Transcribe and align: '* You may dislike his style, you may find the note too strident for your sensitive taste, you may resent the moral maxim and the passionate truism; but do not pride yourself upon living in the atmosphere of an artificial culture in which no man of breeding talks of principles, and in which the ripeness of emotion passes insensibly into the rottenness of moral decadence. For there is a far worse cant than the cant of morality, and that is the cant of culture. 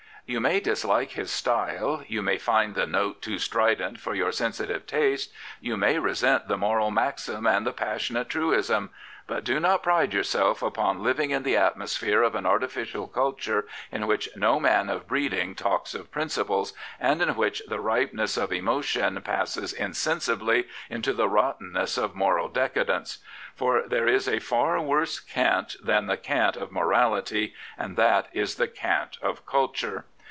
'* 0.23 0.27
You 0.31 0.39
may 0.39 0.61
dislike 0.61 1.11
his 1.11 1.29
style, 1.29 2.03
you 2.07 2.21
may 2.21 2.37
find 2.37 2.73
the 2.73 2.85
note 2.87 3.21
too 3.21 3.37
strident 3.37 3.99
for 3.99 4.15
your 4.15 4.31
sensitive 4.31 4.87
taste, 4.87 5.33
you 5.59 5.75
may 5.75 5.99
resent 5.99 6.47
the 6.47 6.55
moral 6.55 6.89
maxim 6.89 7.45
and 7.45 7.65
the 7.67 7.73
passionate 7.73 8.29
truism; 8.29 8.91
but 9.27 9.43
do 9.43 9.59
not 9.59 9.83
pride 9.83 10.13
yourself 10.13 10.61
upon 10.61 11.03
living 11.03 11.31
in 11.31 11.43
the 11.43 11.57
atmosphere 11.57 12.21
of 12.21 12.33
an 12.35 12.45
artificial 12.45 13.07
culture 13.07 13.67
in 13.91 14.07
which 14.07 14.29
no 14.35 14.57
man 14.57 14.87
of 14.89 15.05
breeding 15.07 15.53
talks 15.53 15.93
of 15.93 16.11
principles, 16.11 16.71
and 16.97 17.21
in 17.21 17.35
which 17.35 17.61
the 17.67 17.81
ripeness 17.81 18.37
of 18.37 18.53
emotion 18.53 19.21
passes 19.23 19.73
insensibly 19.73 20.65
into 20.89 21.11
the 21.11 21.27
rottenness 21.27 21.97
of 21.97 22.15
moral 22.15 22.47
decadence. 22.47 23.17
For 23.53 23.81
there 23.85 24.07
is 24.07 24.29
a 24.29 24.39
far 24.39 24.79
worse 24.79 25.19
cant 25.19 25.75
than 25.83 26.07
the 26.07 26.17
cant 26.17 26.55
of 26.55 26.71
morality, 26.71 27.53
and 27.77 27.97
that 27.97 28.27
is 28.31 28.55
the 28.55 28.67
cant 28.69 29.17
of 29.21 29.45
culture. 29.45 30.05